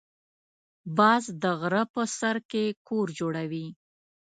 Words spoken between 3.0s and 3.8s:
جوړوي